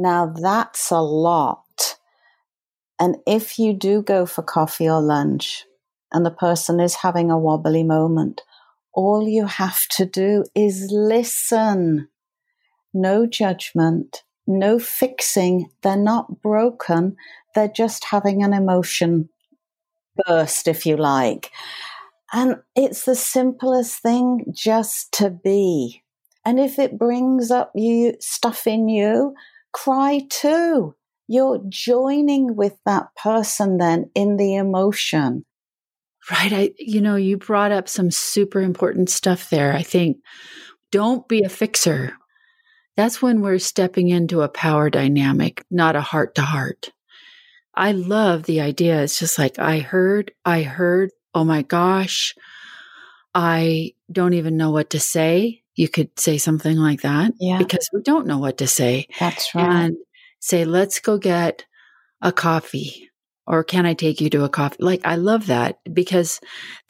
[0.00, 1.96] Now that's a lot.
[3.00, 5.64] And if you do go for coffee or lunch
[6.12, 8.42] and the person is having a wobbly moment,
[8.94, 12.08] all you have to do is listen.
[12.94, 15.68] No judgment, no fixing.
[15.82, 17.16] They're not broken.
[17.56, 19.28] They're just having an emotion
[20.26, 21.50] burst, if you like.
[22.32, 26.04] And it's the simplest thing just to be.
[26.44, 29.34] And if it brings up you stuff in you,
[29.72, 30.94] cry too.
[31.26, 35.44] You're joining with that person then in the emotion.
[36.30, 36.52] Right.
[36.52, 39.72] I, you know, you brought up some super important stuff there.
[39.72, 40.18] I think
[40.90, 42.12] don't be a fixer.
[42.96, 46.90] That's when we're stepping into a power dynamic, not a heart to heart.
[47.74, 49.02] I love the idea.
[49.02, 52.34] It's just like, I heard, I heard, oh my gosh,
[53.34, 55.62] I don't even know what to say.
[55.78, 57.58] You could say something like that yeah.
[57.58, 59.06] because we don't know what to say.
[59.20, 59.64] That's right.
[59.64, 59.96] And
[60.40, 61.64] say, let's go get
[62.20, 63.08] a coffee
[63.46, 64.76] or can I take you to a coffee?
[64.80, 66.40] Like, I love that because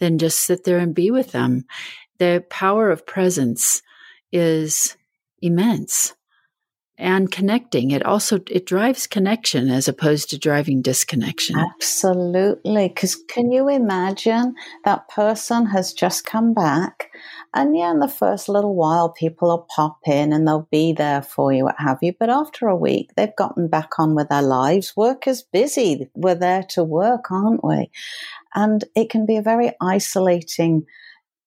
[0.01, 1.65] then just sit there and be with them.
[2.19, 3.81] The power of presence
[4.33, 4.97] is
[5.41, 6.15] immense
[6.99, 7.93] and connecting.
[7.93, 11.57] It also it drives connection as opposed to driving disconnection.
[11.57, 17.11] Absolutely because can you imagine that person has just come back?
[17.55, 21.23] And yeah in the first little while people will pop in and they'll be there
[21.23, 22.13] for you what have you.
[22.19, 24.97] But after a week they've gotten back on with their lives.
[24.97, 26.11] Work is busy.
[26.15, 27.91] We're there to work aren't we?
[28.55, 30.85] And it can be a very isolating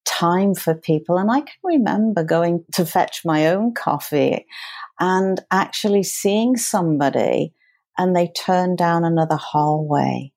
[0.05, 1.17] time for people.
[1.17, 4.45] And I can remember going to fetch my own coffee
[5.01, 7.53] and actually seeing somebody
[7.97, 10.31] and they turned down another hallway.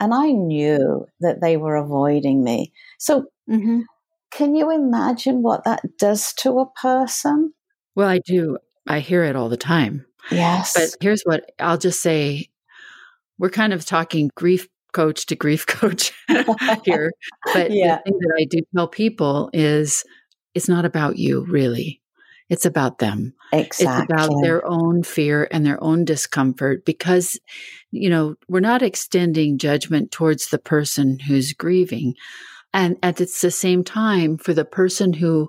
[0.00, 2.72] And I knew that they were avoiding me.
[2.98, 3.80] So, mm-hmm.
[4.30, 7.52] can you imagine what that does to a person?
[7.96, 8.58] Well, I do.
[8.86, 10.06] I hear it all the time.
[10.30, 10.74] Yes.
[10.74, 12.48] But here's what I'll just say
[13.38, 16.12] we're kind of talking grief coach to grief coach
[16.84, 17.12] here.
[17.52, 17.96] But yeah.
[17.96, 20.04] the thing that I do tell people is
[20.54, 22.00] it's not about you, really.
[22.48, 23.34] It's about them.
[23.52, 23.86] Exactly.
[23.86, 27.38] It's about their own fear and their own discomfort because,
[27.90, 32.14] you know, we're not extending judgment towards the person who's grieving.
[32.72, 35.48] And at the same time, for the person who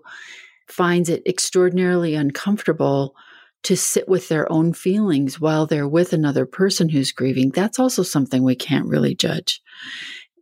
[0.67, 3.15] finds it extraordinarily uncomfortable
[3.63, 8.03] to sit with their own feelings while they're with another person who's grieving, that's also
[8.03, 9.61] something we can't really judge.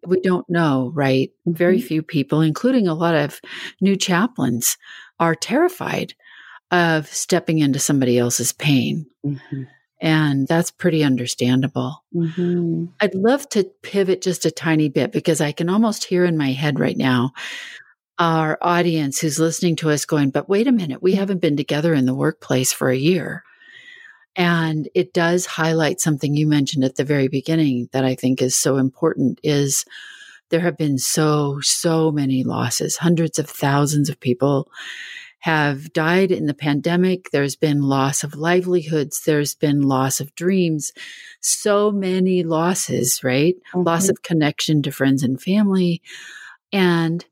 [0.05, 1.29] We don't know, right?
[1.47, 1.57] Mm-hmm.
[1.57, 3.41] Very few people, including a lot of
[3.81, 4.77] new chaplains,
[5.19, 6.13] are terrified
[6.71, 9.05] of stepping into somebody else's pain.
[9.25, 9.63] Mm-hmm.
[9.99, 12.03] And that's pretty understandable.
[12.13, 12.85] Mm-hmm.
[12.99, 16.51] I'd love to pivot just a tiny bit because I can almost hear in my
[16.51, 17.33] head right now
[18.19, 21.93] our audience who's listening to us going, but wait a minute, we haven't been together
[21.93, 23.43] in the workplace for a year.
[24.35, 28.55] And it does highlight something you mentioned at the very beginning that I think is
[28.55, 29.85] so important is
[30.49, 32.97] there have been so, so many losses.
[32.97, 34.69] Hundreds of thousands of people
[35.39, 37.29] have died in the pandemic.
[37.31, 39.21] There's been loss of livelihoods.
[39.25, 40.91] There's been loss of dreams.
[41.41, 43.55] So many losses, right?
[43.73, 43.83] Mm-hmm.
[43.83, 46.01] Loss of connection to friends and family.
[46.73, 47.23] And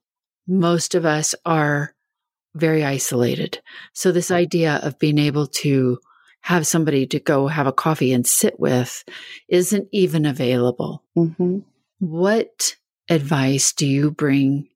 [0.48, 1.94] most of us are
[2.54, 3.62] very isolated.
[3.94, 6.00] So, this idea of being able to
[6.42, 9.04] have somebody to go have a coffee and sit with
[9.50, 11.04] isn't even available.
[11.18, 11.60] Mm-hmm.
[12.00, 12.76] What
[13.10, 14.70] advice do you bring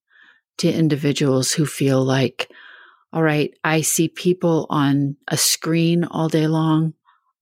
[0.57, 2.51] to individuals who feel like,
[3.11, 6.93] all right, I see people on a screen all day long.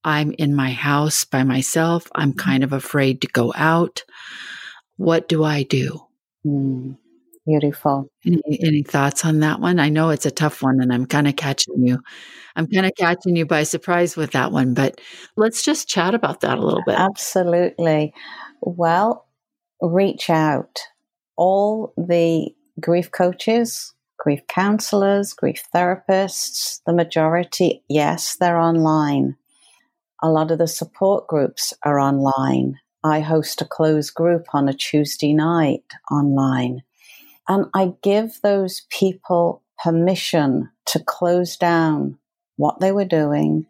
[0.04, 2.08] I'm in my house by myself.
[2.14, 2.38] I'm mm-hmm.
[2.38, 4.04] kind of afraid to go out.
[4.96, 6.00] What do I do?
[6.46, 6.96] Mm.
[7.46, 8.10] Beautiful.
[8.26, 9.80] Any, any, thoughts on that one?
[9.80, 11.98] I know it's a tough one and I'm kind of catching you.
[12.56, 15.00] I'm kind of catching you by surprise with that one, but
[15.34, 16.96] let's just chat about that a little bit.
[16.98, 18.12] Absolutely.
[18.60, 19.26] Well,
[19.80, 20.78] reach out.
[21.36, 22.50] All the
[22.80, 29.36] grief coaches, grief counselors, grief therapists, the majority, yes, they're online.
[30.22, 32.78] A lot of the support groups are online.
[33.04, 36.82] I host a closed group on a Tuesday night online.
[37.48, 42.18] And I give those people permission to close down
[42.56, 43.66] what they were doing,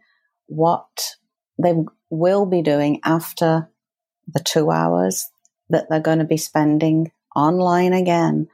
[0.46, 1.14] what
[1.62, 1.74] they
[2.10, 3.68] will be doing after
[4.26, 5.28] the two hours
[5.68, 8.48] that they're going to be spending online again.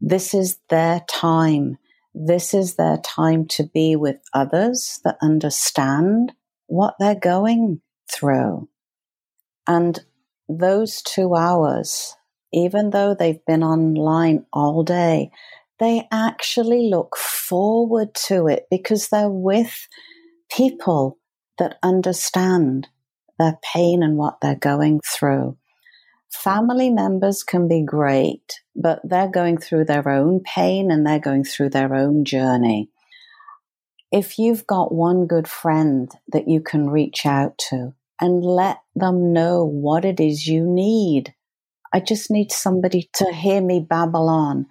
[0.00, 1.78] This is their time.
[2.14, 6.32] This is their time to be with others that understand
[6.66, 7.80] what they're going
[8.10, 8.68] through.
[9.66, 9.98] And
[10.48, 12.16] those two hours,
[12.52, 15.30] even though they've been online all day,
[15.78, 19.88] they actually look forward to it because they're with
[20.50, 21.18] people
[21.58, 22.88] that understand
[23.38, 25.56] their pain and what they're going through.
[26.30, 31.44] Family members can be great, but they're going through their own pain and they're going
[31.44, 32.90] through their own journey.
[34.12, 39.32] If you've got one good friend that you can reach out to and let them
[39.32, 41.34] know what it is you need,
[41.92, 44.66] I just need somebody to hear me babble on.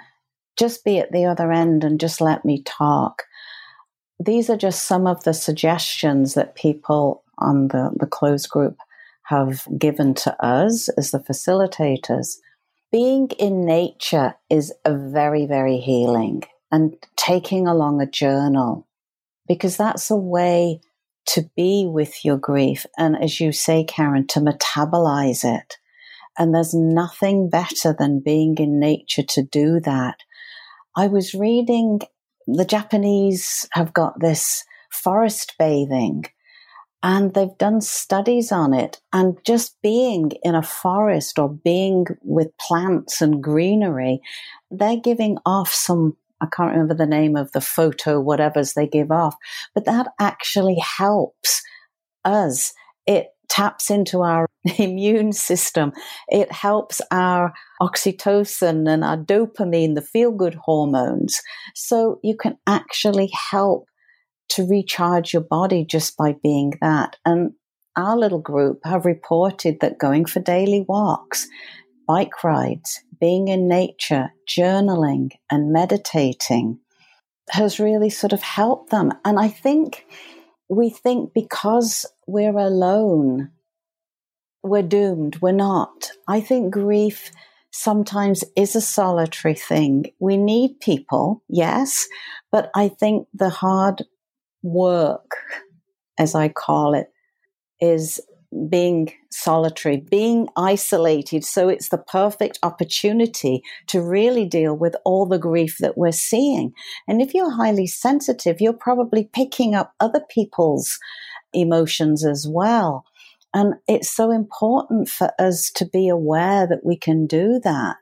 [0.57, 3.23] Just be at the other end and just let me talk.
[4.19, 8.77] These are just some of the suggestions that people on the, the closed group
[9.25, 12.37] have given to us as the facilitators.
[12.91, 18.87] Being in nature is a very, very healing and taking along a journal
[19.47, 20.81] because that's a way
[21.27, 22.85] to be with your grief.
[22.97, 25.77] And as you say, Karen, to metabolize it.
[26.37, 30.17] And there's nothing better than being in nature to do that.
[30.95, 32.01] I was reading
[32.47, 36.25] the Japanese have got this forest bathing
[37.05, 38.99] and they've done studies on it.
[39.13, 44.21] And just being in a forest or being with plants and greenery,
[44.71, 49.11] they're giving off some, I can't remember the name of the photo, whatever's they give
[49.11, 49.35] off,
[49.75, 51.61] but that actually helps
[52.25, 52.73] us.
[53.05, 54.47] It taps into our
[54.79, 55.93] immune system.
[56.27, 61.39] It helps our oxytocin and our dopamine, the feel good hormones.
[61.75, 63.85] So you can actually help
[64.49, 67.17] to recharge your body just by being that.
[67.25, 67.53] And
[67.95, 71.47] our little group have reported that going for daily walks,
[72.07, 76.79] bike rides, being in nature, journaling, and meditating
[77.49, 79.11] has really sort of helped them.
[79.23, 80.05] And I think
[80.67, 83.51] we think because we're alone,
[84.63, 85.41] we're doomed.
[85.41, 86.09] We're not.
[86.27, 87.31] I think grief
[87.71, 90.05] sometimes is a solitary thing.
[90.19, 92.07] We need people, yes,
[92.51, 94.03] but I think the hard
[94.65, 95.31] work,
[96.17, 97.07] as I call it,
[97.79, 98.19] is
[98.69, 101.43] being solitary, being isolated.
[101.43, 106.71] So it's the perfect opportunity to really deal with all the grief that we're seeing.
[107.07, 110.99] And if you're highly sensitive, you're probably picking up other people's
[111.53, 113.05] emotions as well.
[113.53, 117.97] And it's so important for us to be aware that we can do that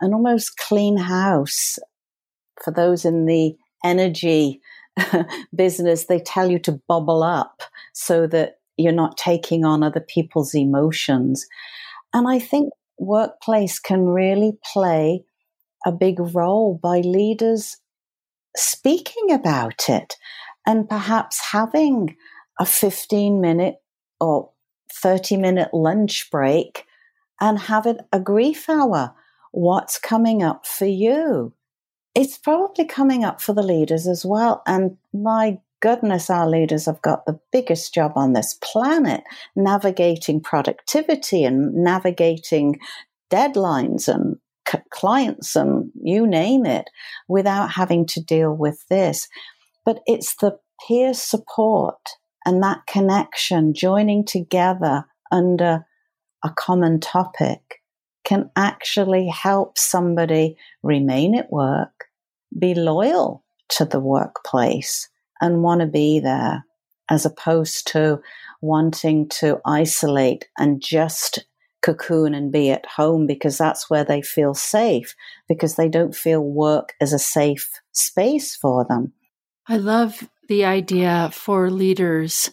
[0.00, 1.78] and almost clean house
[2.62, 4.60] for those in the energy
[5.54, 10.54] business, they tell you to bubble up so that you're not taking on other people's
[10.54, 11.46] emotions.
[12.14, 15.24] And I think workplace can really play
[15.84, 17.78] a big role by leaders
[18.56, 20.16] speaking about it
[20.66, 22.16] and perhaps having
[22.60, 23.76] a 15 minute
[24.20, 24.50] or
[24.92, 26.86] 30 minute lunch break
[27.40, 29.14] and have it a grief hour.
[29.50, 31.52] What's coming up for you?
[32.14, 34.62] It's probably coming up for the leaders as well.
[34.66, 39.22] And my goodness, our leaders have got the biggest job on this planet
[39.56, 42.78] navigating productivity and navigating
[43.30, 44.36] deadlines and
[44.90, 46.88] clients and you name it
[47.28, 49.28] without having to deal with this.
[49.84, 51.98] But it's the peer support
[52.46, 55.84] and that connection joining together under
[56.44, 57.81] a common topic
[58.24, 62.06] can actually help somebody remain at work,
[62.56, 65.08] be loyal to the workplace,
[65.40, 66.64] and want to be there,
[67.10, 68.20] as opposed to
[68.60, 71.44] wanting to isolate and just
[71.82, 75.16] cocoon and be at home because that's where they feel safe,
[75.48, 79.12] because they don't feel work as a safe space for them.
[79.66, 82.50] I love the idea for leaders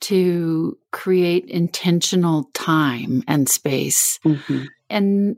[0.00, 4.18] to create intentional time and space.
[4.24, 5.36] Mm-hmm and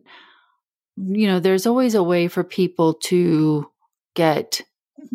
[0.96, 3.70] you know there's always a way for people to
[4.14, 4.60] get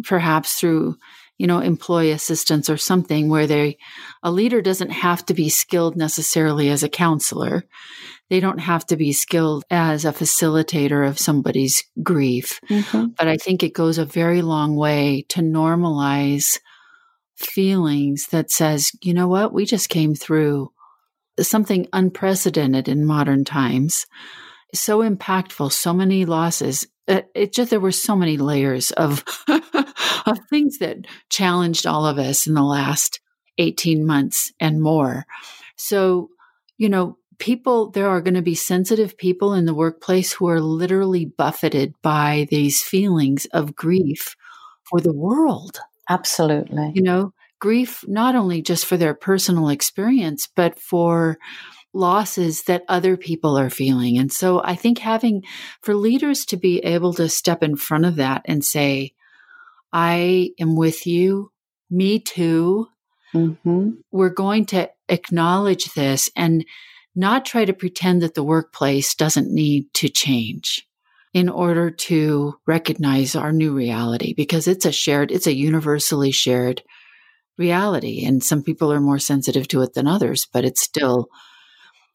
[0.04, 0.96] perhaps through
[1.38, 3.78] you know employee assistance or something where they
[4.24, 7.64] a leader doesn't have to be skilled necessarily as a counselor.
[8.30, 12.60] They don't have to be skilled as a facilitator of somebody's grief.
[12.70, 13.08] Mm-hmm.
[13.18, 16.60] but i think it goes a very long way to normalize
[17.40, 19.54] feelings that says you know what?
[19.54, 20.72] We just came through
[21.44, 24.06] something unprecedented in modern times,
[24.74, 26.88] so impactful, so many losses.
[27.08, 32.18] It, it just there were so many layers of of things that challenged all of
[32.18, 33.20] us in the last
[33.58, 35.26] 18 months and more.
[35.76, 36.30] So,
[36.78, 40.62] you know, people there are going to be sensitive people in the workplace who are
[40.62, 44.36] literally buffeted by these feelings of grief
[44.84, 45.80] for the world.
[46.10, 46.92] Absolutely.
[46.94, 51.38] You know, grief not only just for their personal experience, but for
[51.94, 54.18] losses that other people are feeling.
[54.18, 55.44] And so I think having
[55.82, 59.14] for leaders to be able to step in front of that and say,
[59.92, 61.52] I am with you,
[61.90, 62.88] me too.
[63.34, 63.90] Mm-hmm.
[64.12, 66.64] We're going to acknowledge this and
[67.16, 70.88] not try to pretend that the workplace doesn't need to change
[71.34, 76.84] in order to recognize our new reality because it's a shared, it's a universally shared
[77.60, 78.26] reality.
[78.26, 81.28] And some people are more sensitive to it than others, but it's still,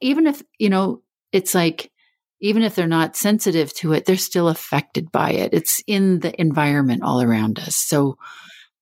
[0.01, 1.92] even if, you know, it's like,
[2.40, 5.55] even if they're not sensitive to it, they're still affected by it.
[5.55, 7.76] It's in the environment all around us.
[7.76, 8.16] So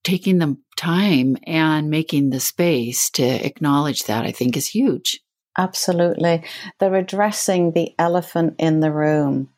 [0.05, 5.21] taking the time and making the space to acknowledge that, I think is huge.
[5.57, 6.45] Absolutely.
[6.81, 9.51] They're addressing the elephant in the room.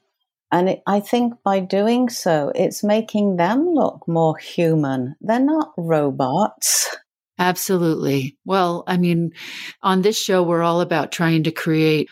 [0.53, 5.17] And it, I think by doing so, it's making them look more human.
[5.21, 6.97] They're not robots.
[7.39, 8.37] Absolutely.
[8.45, 9.33] Well, I mean,
[9.83, 12.09] on this show, we're all about trying to create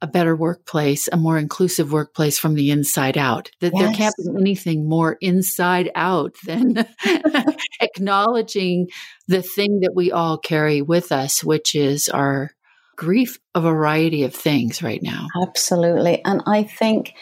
[0.00, 3.50] a better workplace, a more inclusive workplace from the inside out.
[3.60, 3.82] That yes.
[3.82, 6.86] there can't be anything more inside out than
[7.80, 8.88] acknowledging
[9.28, 12.50] the thing that we all carry with us, which is our
[12.96, 15.26] grief, a variety of things right now.
[15.42, 16.22] Absolutely.
[16.24, 17.14] And I think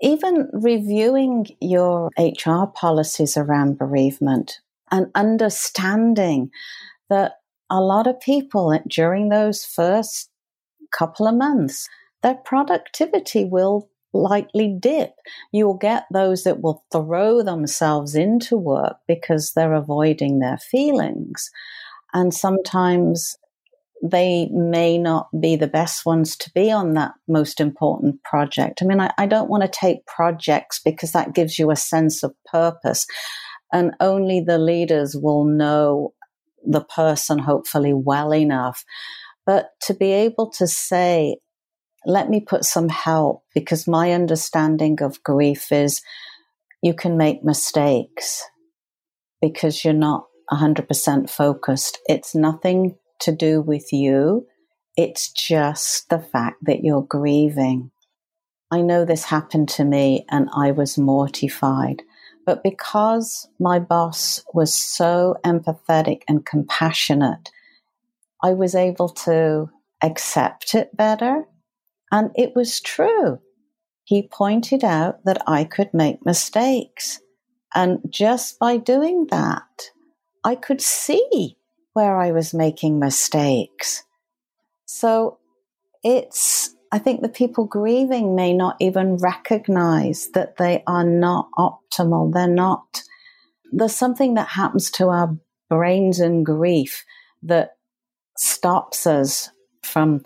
[0.00, 6.50] even reviewing your HR policies around bereavement and understanding
[7.08, 7.34] that
[7.68, 10.30] a lot of people during those first
[10.90, 11.88] couple of months
[12.22, 15.14] their productivity will likely dip.
[15.52, 21.50] You'll get those that will throw themselves into work because they're avoiding their feelings.
[22.12, 23.36] And sometimes
[24.02, 28.80] they may not be the best ones to be on that most important project.
[28.82, 32.22] I mean, I, I don't want to take projects because that gives you a sense
[32.22, 33.06] of purpose.
[33.72, 36.14] And only the leaders will know
[36.66, 38.84] the person hopefully well enough.
[39.44, 41.36] But to be able to say,
[42.06, 46.00] let me put some help because my understanding of grief is
[46.82, 48.42] you can make mistakes
[49.42, 51.98] because you're not 100% focused.
[52.06, 54.46] It's nothing to do with you.
[54.96, 57.90] It's just the fact that you're grieving.
[58.70, 62.02] I know this happened to me and I was mortified.
[62.46, 67.50] But because my boss was so empathetic and compassionate,
[68.42, 69.70] I was able to
[70.02, 71.44] accept it better
[72.10, 73.40] and it was true.
[74.04, 77.20] He pointed out that I could make mistakes.
[77.74, 79.90] And just by doing that,
[80.42, 81.56] I could see
[82.00, 84.04] where I was making mistakes.
[84.86, 85.38] So
[86.02, 92.32] it's, I think the people grieving may not even recognize that they are not optimal.
[92.32, 93.02] They're not,
[93.70, 95.36] there's something that happens to our
[95.68, 97.04] brains in grief
[97.42, 97.76] that
[98.38, 99.50] stops us
[99.82, 100.22] from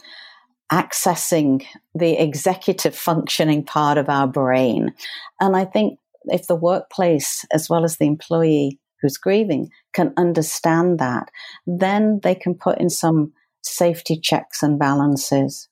[0.70, 4.94] accessing the executive functioning part of our brain.
[5.40, 10.98] And I think if the workplace, as well as the employee who's grieving, can understand
[10.98, 11.28] that,
[11.66, 13.32] then they can put in some
[13.62, 15.68] safety checks and balances.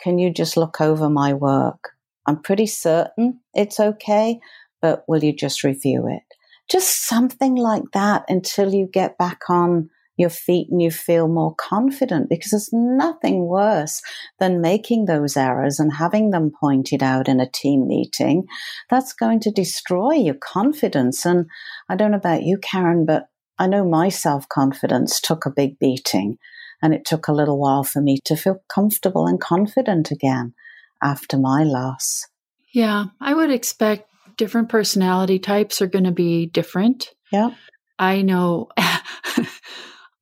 [0.00, 1.90] Can you just look over my work?
[2.26, 4.38] I'm pretty certain it's okay,
[4.80, 6.22] but will you just review it?
[6.70, 9.90] Just something like that until you get back on
[10.22, 14.00] your feet and you feel more confident because there's nothing worse
[14.38, 18.46] than making those errors and having them pointed out in a team meeting.
[18.88, 21.26] That's going to destroy your confidence.
[21.26, 21.46] And
[21.90, 23.26] I don't know about you, Karen, but
[23.58, 26.38] I know my self confidence took a big beating
[26.80, 30.54] and it took a little while for me to feel comfortable and confident again
[31.02, 32.26] after my loss.
[32.72, 37.10] Yeah, I would expect different personality types are going to be different.
[37.30, 37.50] Yeah.
[37.98, 38.68] I know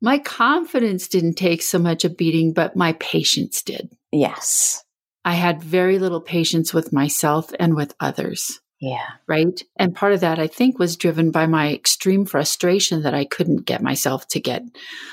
[0.00, 3.90] my confidence didn't take so much a beating, but my patience did.
[4.12, 4.84] Yes.
[5.24, 8.60] I had very little patience with myself and with others.
[8.80, 9.06] Yeah.
[9.26, 9.62] Right.
[9.76, 13.66] And part of that, I think, was driven by my extreme frustration that I couldn't
[13.66, 14.62] get myself to get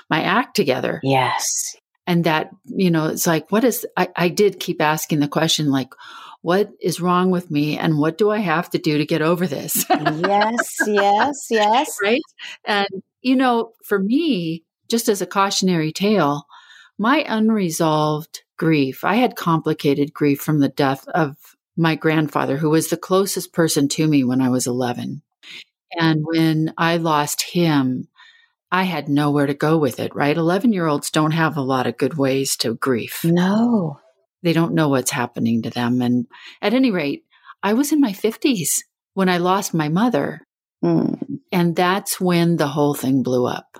[0.09, 1.01] my act together.
[1.03, 1.75] Yes.
[2.05, 5.69] And that, you know, it's like, what is, I, I did keep asking the question,
[5.69, 5.93] like,
[6.41, 9.45] what is wrong with me and what do I have to do to get over
[9.45, 9.85] this?
[9.89, 11.97] yes, yes, yes.
[12.01, 12.21] Right.
[12.63, 12.87] And,
[13.21, 16.45] you know, for me, just as a cautionary tale,
[16.97, 21.37] my unresolved grief, I had complicated grief from the death of
[21.75, 25.21] my grandfather, who was the closest person to me when I was 11.
[25.97, 28.07] And when I lost him,
[28.71, 30.35] I had nowhere to go with it, right?
[30.35, 33.21] 11 year olds don't have a lot of good ways to grief.
[33.23, 33.99] No.
[34.43, 36.01] They don't know what's happening to them.
[36.01, 36.27] And
[36.61, 37.23] at any rate,
[37.63, 38.81] I was in my 50s
[39.13, 40.41] when I lost my mother.
[40.83, 41.39] Mm.
[41.51, 43.79] And that's when the whole thing blew up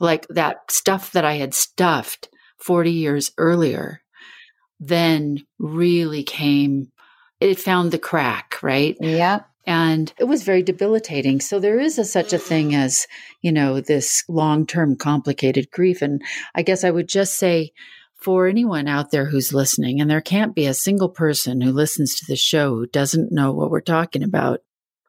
[0.00, 2.28] like that stuff that I had stuffed
[2.58, 4.02] 40 years earlier
[4.80, 6.90] then really came,
[7.38, 8.96] it found the crack, right?
[8.98, 9.40] Yeah.
[9.66, 11.40] And it was very debilitating.
[11.40, 13.06] So there is a, such a thing as,
[13.42, 16.00] you know, this long term complicated grief.
[16.00, 16.22] And
[16.54, 17.72] I guess I would just say,
[18.16, 22.14] for anyone out there who's listening, and there can't be a single person who listens
[22.14, 24.60] to the show who doesn't know what we're talking about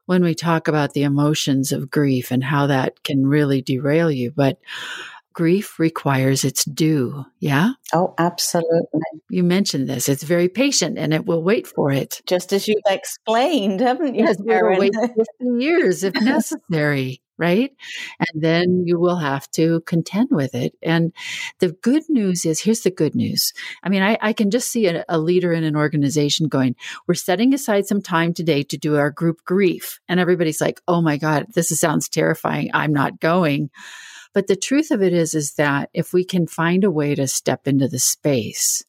[0.05, 4.31] when we talk about the emotions of grief and how that can really derail you.
[4.31, 4.57] But
[5.33, 7.25] grief requires its due.
[7.39, 7.71] Yeah.
[7.93, 8.99] Oh, absolutely.
[9.29, 10.09] You mentioned this.
[10.09, 12.21] It's very patient and it will wait for it.
[12.25, 14.25] Just as you've explained, haven't you?
[14.25, 15.15] Yes, it will wait 50
[15.63, 17.73] years if necessary right?
[18.19, 20.75] And then you will have to contend with it.
[20.83, 21.11] And
[21.59, 23.51] the good news is here's the good news.
[23.83, 26.75] I mean, I, I can just see a, a leader in an organization going,
[27.07, 29.99] We're setting aside some time today to do our group grief.
[30.07, 32.69] And everybody's like, Oh my God, this sounds terrifying.
[32.73, 33.71] I'm not going.
[34.33, 37.27] But the truth of it is, is that if we can find a way to
[37.27, 38.83] step into the space,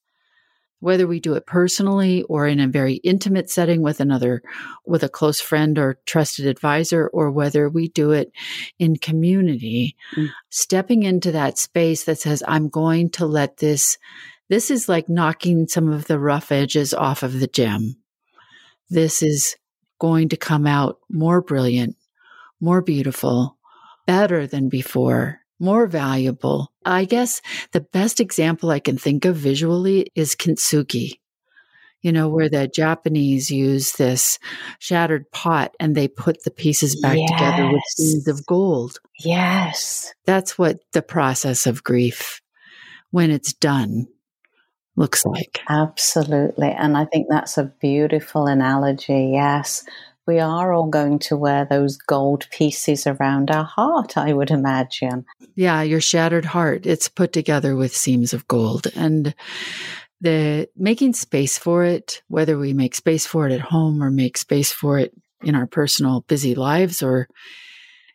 [0.82, 4.42] whether we do it personally or in a very intimate setting with another,
[4.84, 8.32] with a close friend or trusted advisor, or whether we do it
[8.80, 10.28] in community, mm.
[10.50, 13.96] stepping into that space that says, I'm going to let this,
[14.48, 17.94] this is like knocking some of the rough edges off of the gem.
[18.90, 19.54] This is
[20.00, 21.94] going to come out more brilliant,
[22.60, 23.56] more beautiful,
[24.04, 26.72] better than before more valuable.
[26.84, 27.40] I guess
[27.70, 31.12] the best example I can think of visually is kintsugi.
[32.02, 34.40] You know, where the Japanese use this
[34.80, 37.30] shattered pot and they put the pieces back yes.
[37.30, 38.98] together with seams of gold.
[39.20, 40.12] Yes.
[40.26, 42.40] That's what the process of grief,
[43.12, 44.08] when it's done,
[44.96, 45.60] looks like.
[45.68, 46.72] Absolutely.
[46.72, 49.30] And I think that's a beautiful analogy.
[49.32, 49.84] Yes
[50.26, 55.24] we are all going to wear those gold pieces around our heart, I would imagine.
[55.54, 58.86] Yeah, your shattered heart, it's put together with seams of gold.
[58.94, 59.34] And
[60.20, 64.36] the making space for it, whether we make space for it at home or make
[64.36, 65.12] space for it
[65.42, 67.28] in our personal busy lives, or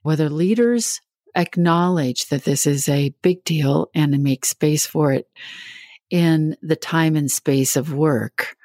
[0.03, 1.01] whether leaders
[1.35, 5.27] acknowledge that this is a big deal and make space for it
[6.09, 8.55] in the time and space of work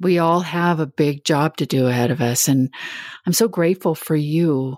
[0.00, 2.48] we all have a big job to do ahead of us.
[2.48, 2.72] And
[3.26, 4.76] I'm so grateful for you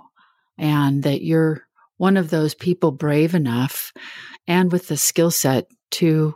[0.58, 1.66] and that you're
[1.96, 3.92] one of those people brave enough
[4.46, 6.34] and with the skill set to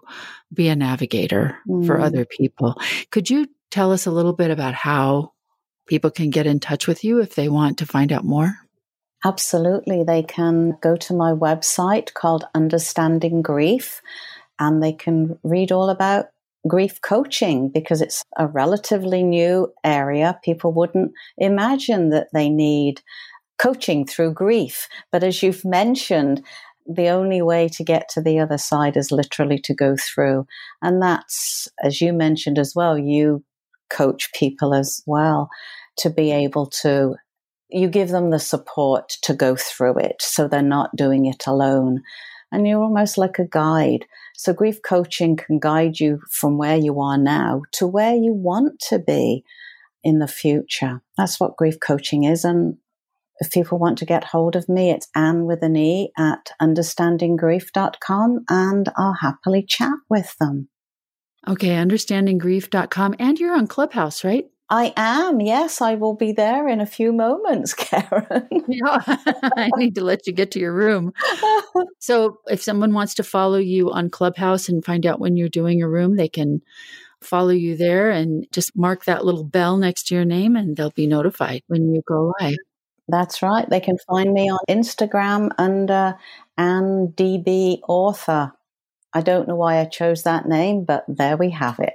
[0.52, 1.86] be a navigator mm.
[1.86, 2.78] for other people.
[3.10, 5.32] Could you tell us a little bit about how
[5.86, 8.54] people can get in touch with you if they want to find out more?
[9.24, 10.04] Absolutely.
[10.04, 14.02] They can go to my website called Understanding Grief
[14.58, 16.26] and they can read all about
[16.66, 20.38] grief coaching because it's a relatively new area.
[20.42, 23.02] People wouldn't imagine that they need
[23.58, 24.88] coaching through grief.
[25.12, 26.42] But as you've mentioned,
[26.86, 30.46] the only way to get to the other side is literally to go through.
[30.82, 33.44] And that's, as you mentioned as well, you
[33.90, 35.48] coach people as well
[35.98, 37.14] to be able to,
[37.68, 42.02] you give them the support to go through it so they're not doing it alone.
[42.52, 44.04] And you're almost like a guide
[44.36, 48.80] so grief coaching can guide you from where you are now to where you want
[48.88, 49.44] to be
[50.02, 51.00] in the future.
[51.16, 52.44] That's what grief coaching is.
[52.44, 52.76] And
[53.40, 58.44] if people want to get hold of me, it's Anne with an E at understandinggrief.com
[58.48, 60.68] and I'll happily chat with them.
[61.46, 63.16] Okay, understandinggrief.com.
[63.18, 64.46] And you're on Clubhouse, right?
[64.70, 65.40] I am.
[65.40, 68.48] Yes, I will be there in a few moments, Karen.
[68.68, 68.98] yeah,
[69.56, 71.12] I need to let you get to your room.
[71.98, 75.82] so, if someone wants to follow you on Clubhouse and find out when you're doing
[75.82, 76.62] a room, they can
[77.20, 80.90] follow you there and just mark that little bell next to your name and they'll
[80.90, 82.56] be notified when you go live.
[83.08, 83.68] That's right.
[83.68, 86.16] They can find me on Instagram under
[86.56, 88.52] Anne DB Author.
[89.12, 91.94] I don't know why I chose that name, but there we have it.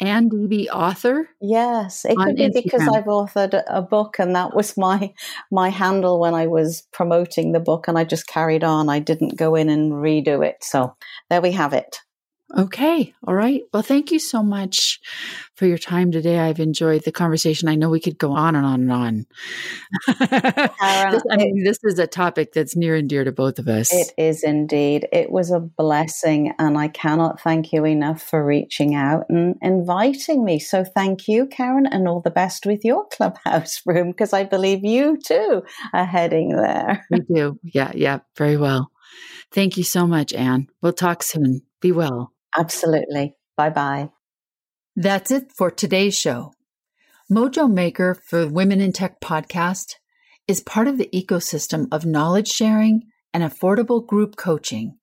[0.00, 1.28] Anne DB author?
[1.40, 2.64] Yes, it could be Instagram.
[2.64, 5.12] because I've authored a book and that was my
[5.50, 8.88] my handle when I was promoting the book and I just carried on.
[8.88, 10.56] I didn't go in and redo it.
[10.62, 10.94] So
[11.30, 11.98] there we have it.
[12.56, 13.12] Okay.
[13.26, 13.62] All right.
[13.72, 15.00] Well, thank you so much
[15.56, 16.38] for your time today.
[16.38, 17.68] I've enjoyed the conversation.
[17.68, 19.26] I know we could go on and on and on.
[20.28, 23.66] Karen, this, I mean, this is a topic that's near and dear to both of
[23.66, 23.92] us.
[23.92, 25.08] It is indeed.
[25.12, 30.44] It was a blessing, and I cannot thank you enough for reaching out and inviting
[30.44, 30.60] me.
[30.60, 34.84] So thank you, Karen, and all the best with your clubhouse room because I believe
[34.84, 37.04] you too are heading there.
[37.10, 37.58] We do.
[37.64, 37.90] Yeah.
[37.92, 38.20] Yeah.
[38.36, 38.92] Very well.
[39.50, 40.68] Thank you so much, Anne.
[40.80, 41.62] We'll talk soon.
[41.80, 42.32] Be well.
[42.58, 43.34] Absolutely.
[43.56, 44.10] Bye bye.
[44.94, 46.52] That's it for today's show.
[47.30, 49.94] Mojo Maker for Women in Tech podcast
[50.48, 53.02] is part of the ecosystem of knowledge sharing
[53.34, 54.96] and affordable group coaching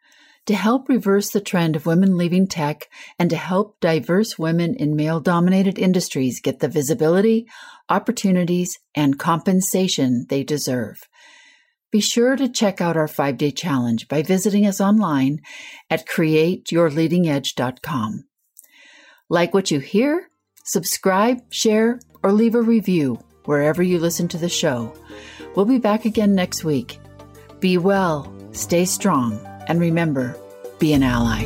[0.45, 2.88] to help reverse the trend of women leaving tech
[3.18, 7.45] and to help diverse women in male dominated industries get the visibility,
[7.89, 11.01] opportunities, and compensation they deserve.
[11.94, 15.41] Be sure to check out our five day challenge by visiting us online
[15.91, 18.24] at createyourleadingedge.com.
[19.30, 20.32] Like what you hear?
[20.66, 24.91] Subscribe, share, or leave a review wherever you listen to the show.
[25.56, 26.98] We'll be back again next week.
[27.60, 30.36] Be well, stay strong, and remember,
[30.80, 31.44] be an ally.